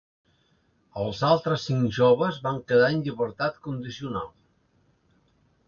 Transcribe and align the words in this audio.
Els 1.01 1.19
altres 1.27 1.65
cinc 1.69 1.93
joves 1.99 2.41
van 2.47 2.59
quedar 2.71 2.89
en 2.95 3.05
llibertat 3.09 3.63
condicional. 3.69 4.29